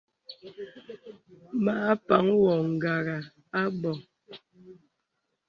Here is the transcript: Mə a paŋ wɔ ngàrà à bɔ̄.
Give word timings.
Mə 1.63 1.73
a 1.89 1.91
paŋ 2.07 2.25
wɔ 2.41 2.53
ngàrà 2.73 3.17
à 3.59 3.61
bɔ̄. 3.79 3.93